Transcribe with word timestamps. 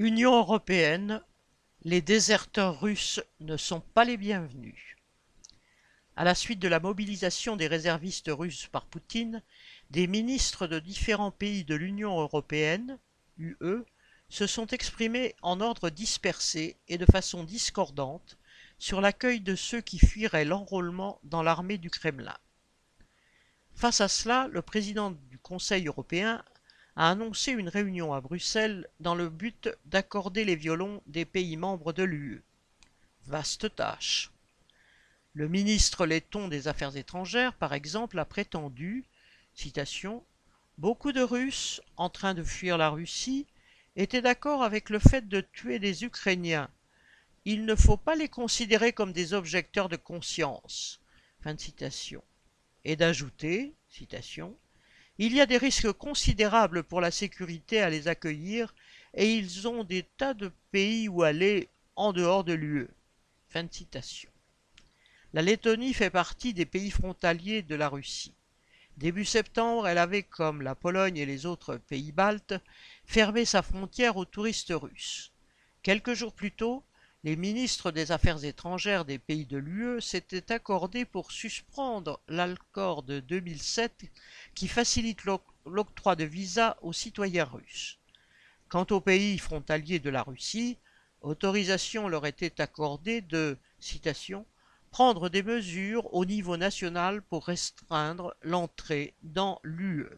Union 0.00 0.34
européenne, 0.34 1.20
les 1.82 2.00
déserteurs 2.00 2.80
russes 2.80 3.20
ne 3.40 3.58
sont 3.58 3.82
pas 3.82 4.06
les 4.06 4.16
bienvenus. 4.16 4.96
À 6.16 6.24
la 6.24 6.34
suite 6.34 6.58
de 6.58 6.68
la 6.68 6.80
mobilisation 6.80 7.54
des 7.54 7.66
réservistes 7.66 8.30
russes 8.32 8.66
par 8.68 8.86
Poutine, 8.86 9.42
des 9.90 10.06
ministres 10.06 10.66
de 10.66 10.78
différents 10.78 11.32
pays 11.32 11.64
de 11.64 11.74
l'Union 11.74 12.18
européenne, 12.18 12.98
UE, 13.36 13.84
se 14.30 14.46
sont 14.46 14.68
exprimés 14.68 15.36
en 15.42 15.60
ordre 15.60 15.90
dispersé 15.90 16.78
et 16.88 16.96
de 16.96 17.04
façon 17.04 17.44
discordante 17.44 18.38
sur 18.78 19.02
l'accueil 19.02 19.42
de 19.42 19.54
ceux 19.54 19.82
qui 19.82 19.98
fuiraient 19.98 20.46
l'enrôlement 20.46 21.20
dans 21.24 21.42
l'armée 21.42 21.76
du 21.76 21.90
Kremlin. 21.90 22.38
Face 23.74 24.00
à 24.00 24.08
cela, 24.08 24.48
le 24.50 24.62
président 24.62 25.10
du 25.10 25.38
Conseil 25.38 25.88
européen 25.88 26.42
a 26.96 27.10
annoncé 27.10 27.52
une 27.52 27.68
réunion 27.68 28.12
à 28.12 28.20
Bruxelles 28.20 28.88
dans 29.00 29.14
le 29.14 29.28
but 29.28 29.68
d'accorder 29.86 30.44
les 30.44 30.56
violons 30.56 31.02
des 31.06 31.24
pays 31.24 31.56
membres 31.56 31.92
de 31.92 32.02
l'UE. 32.02 32.42
Vaste 33.26 33.74
tâche. 33.74 34.30
Le 35.32 35.48
ministre 35.48 36.06
letton 36.06 36.48
des 36.48 36.66
Affaires 36.66 36.96
étrangères, 36.96 37.54
par 37.54 37.72
exemple, 37.72 38.18
a 38.18 38.24
prétendu, 38.24 39.04
Beaucoup 40.78 41.12
de 41.12 41.20
Russes, 41.20 41.80
en 41.96 42.08
train 42.08 42.34
de 42.34 42.42
fuir 42.42 42.78
la 42.78 42.90
Russie, 42.90 43.46
étaient 43.96 44.22
d'accord 44.22 44.62
avec 44.62 44.90
le 44.90 44.98
fait 44.98 45.28
de 45.28 45.40
tuer 45.40 45.78
des 45.78 46.04
Ukrainiens. 46.04 46.70
Il 47.44 47.64
ne 47.64 47.74
faut 47.74 47.96
pas 47.96 48.14
les 48.14 48.28
considérer 48.28 48.92
comme 48.92 49.12
des 49.12 49.34
objecteurs 49.34 49.88
de 49.88 49.96
conscience. 49.96 51.00
Et 52.84 52.96
d'ajouter, 52.96 53.74
il 55.22 55.34
y 55.34 55.40
a 55.42 55.46
des 55.46 55.58
risques 55.58 55.92
considérables 55.92 56.82
pour 56.82 57.02
la 57.02 57.10
sécurité 57.10 57.82
à 57.82 57.90
les 57.90 58.08
accueillir 58.08 58.74
et 59.12 59.30
ils 59.30 59.68
ont 59.68 59.84
des 59.84 60.02
tas 60.02 60.32
de 60.32 60.50
pays 60.70 61.08
où 61.08 61.22
aller 61.22 61.68
en 61.94 62.14
dehors 62.14 62.42
de 62.42 62.54
l'UE. 62.54 62.88
La 65.34 65.42
Lettonie 65.42 65.92
fait 65.92 66.08
partie 66.08 66.54
des 66.54 66.64
pays 66.64 66.90
frontaliers 66.90 67.60
de 67.60 67.74
la 67.74 67.90
Russie. 67.90 68.32
Début 68.96 69.26
septembre, 69.26 69.86
elle 69.88 69.98
avait, 69.98 70.22
comme 70.22 70.62
la 70.62 70.74
Pologne 70.74 71.18
et 71.18 71.26
les 71.26 71.44
autres 71.44 71.76
pays 71.76 72.12
baltes, 72.12 72.54
fermé 73.04 73.44
sa 73.44 73.60
frontière 73.60 74.16
aux 74.16 74.24
touristes 74.24 74.72
russes. 74.74 75.32
Quelques 75.82 76.14
jours 76.14 76.32
plus 76.32 76.52
tôt, 76.52 76.82
les 77.22 77.36
ministres 77.36 77.90
des 77.90 78.12
Affaires 78.12 78.44
étrangères 78.44 79.04
des 79.04 79.18
pays 79.18 79.44
de 79.44 79.58
l'UE 79.58 80.00
s'étaient 80.00 80.50
accordés 80.52 81.04
pour 81.04 81.32
suspendre 81.32 82.18
l'accord 82.28 83.02
de 83.02 83.20
2007 83.20 84.10
qui 84.54 84.68
facilite 84.68 85.24
l'octroi 85.66 86.16
de 86.16 86.24
visas 86.24 86.78
aux 86.80 86.94
citoyens 86.94 87.44
russes. 87.44 87.98
Quant 88.70 88.86
aux 88.90 89.02
pays 89.02 89.36
frontaliers 89.36 89.98
de 89.98 90.08
la 90.08 90.22
Russie, 90.22 90.78
autorisation 91.20 92.08
leur 92.08 92.24
était 92.24 92.58
accordée 92.60 93.20
de, 93.20 93.58
prendre 94.90 95.28
des 95.28 95.42
mesures 95.42 96.12
au 96.14 96.24
niveau 96.24 96.56
national 96.56 97.20
pour 97.20 97.46
restreindre 97.46 98.34
l'entrée 98.42 99.14
dans 99.22 99.60
l'UE. 99.62 100.08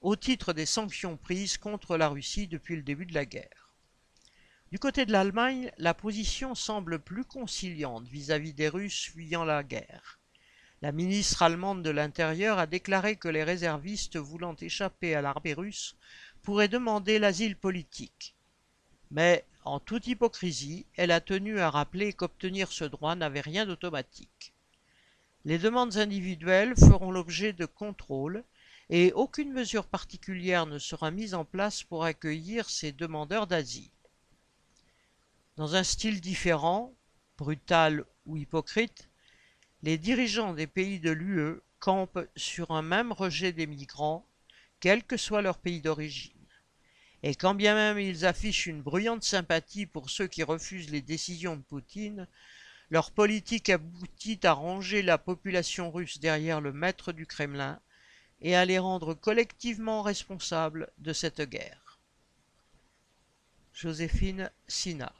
Au 0.00 0.16
titre 0.16 0.52
des 0.52 0.66
sanctions 0.66 1.16
prises 1.16 1.56
contre 1.56 1.96
la 1.96 2.08
Russie 2.08 2.48
depuis 2.48 2.76
le 2.76 2.82
début 2.82 3.06
de 3.06 3.14
la 3.14 3.24
guerre. 3.24 3.63
Du 4.74 4.80
côté 4.80 5.06
de 5.06 5.12
l'Allemagne, 5.12 5.70
la 5.78 5.94
position 5.94 6.56
semble 6.56 6.98
plus 6.98 7.24
conciliante 7.24 8.08
vis-à-vis 8.08 8.54
des 8.54 8.68
Russes 8.68 9.12
fuyant 9.12 9.44
la 9.44 9.62
guerre. 9.62 10.18
La 10.82 10.90
ministre 10.90 11.42
allemande 11.42 11.84
de 11.84 11.90
l'Intérieur 11.90 12.58
a 12.58 12.66
déclaré 12.66 13.14
que 13.14 13.28
les 13.28 13.44
réservistes 13.44 14.16
voulant 14.16 14.56
échapper 14.60 15.14
à 15.14 15.22
l'armée 15.22 15.54
russe 15.54 15.94
pourraient 16.42 16.66
demander 16.66 17.20
l'asile 17.20 17.54
politique. 17.54 18.34
Mais, 19.12 19.44
en 19.64 19.78
toute 19.78 20.08
hypocrisie, 20.08 20.86
elle 20.96 21.12
a 21.12 21.20
tenu 21.20 21.60
à 21.60 21.70
rappeler 21.70 22.12
qu'obtenir 22.12 22.72
ce 22.72 22.82
droit 22.82 23.14
n'avait 23.14 23.42
rien 23.42 23.66
d'automatique. 23.66 24.54
Les 25.44 25.58
demandes 25.58 25.98
individuelles 25.98 26.74
feront 26.76 27.12
l'objet 27.12 27.52
de 27.52 27.66
contrôles 27.66 28.42
et 28.90 29.12
aucune 29.12 29.52
mesure 29.52 29.86
particulière 29.86 30.66
ne 30.66 30.80
sera 30.80 31.12
mise 31.12 31.34
en 31.34 31.44
place 31.44 31.84
pour 31.84 32.04
accueillir 32.04 32.68
ces 32.68 32.90
demandeurs 32.90 33.46
d'asile. 33.46 33.93
Dans 35.56 35.76
un 35.76 35.84
style 35.84 36.20
différent, 36.20 36.92
brutal 37.38 38.04
ou 38.26 38.36
hypocrite, 38.36 39.08
les 39.82 39.98
dirigeants 39.98 40.52
des 40.52 40.66
pays 40.66 40.98
de 40.98 41.12
l'UE 41.12 41.60
campent 41.78 42.26
sur 42.34 42.72
un 42.72 42.82
même 42.82 43.12
rejet 43.12 43.52
des 43.52 43.68
migrants, 43.68 44.26
quel 44.80 45.04
que 45.04 45.16
soit 45.16 45.42
leur 45.42 45.58
pays 45.58 45.80
d'origine. 45.80 46.32
Et 47.22 47.36
quand 47.36 47.54
bien 47.54 47.74
même 47.74 48.00
ils 48.00 48.26
affichent 48.26 48.66
une 48.66 48.82
bruyante 48.82 49.22
sympathie 49.22 49.86
pour 49.86 50.10
ceux 50.10 50.26
qui 50.26 50.42
refusent 50.42 50.90
les 50.90 51.02
décisions 51.02 51.56
de 51.56 51.62
Poutine, 51.62 52.26
leur 52.90 53.12
politique 53.12 53.70
aboutit 53.70 54.40
à 54.42 54.52
ranger 54.52 55.02
la 55.02 55.18
population 55.18 55.92
russe 55.92 56.18
derrière 56.18 56.60
le 56.60 56.72
maître 56.72 57.12
du 57.12 57.26
Kremlin 57.26 57.80
et 58.40 58.56
à 58.56 58.64
les 58.64 58.80
rendre 58.80 59.14
collectivement 59.14 60.02
responsables 60.02 60.90
de 60.98 61.12
cette 61.12 61.42
guerre. 61.42 62.00
Joséphine 63.72 64.50
Sina 64.66 65.12